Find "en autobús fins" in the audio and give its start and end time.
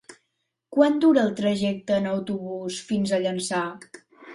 2.01-3.15